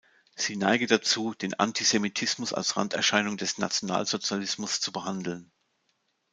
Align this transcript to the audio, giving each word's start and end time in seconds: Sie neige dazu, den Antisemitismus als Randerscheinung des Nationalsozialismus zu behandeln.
Sie 0.35 0.55
neige 0.55 0.87
dazu, 0.87 1.35
den 1.35 1.53
Antisemitismus 1.53 2.53
als 2.53 2.75
Randerscheinung 2.75 3.37
des 3.37 3.59
Nationalsozialismus 3.59 4.81
zu 4.81 4.91
behandeln. 4.91 5.51